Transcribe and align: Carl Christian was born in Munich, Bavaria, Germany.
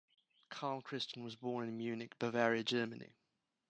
Carl 0.49 0.81
Christian 0.81 1.23
was 1.23 1.35
born 1.35 1.67
in 1.67 1.77
Munich, 1.77 2.17
Bavaria, 2.17 2.63
Germany. 2.63 3.13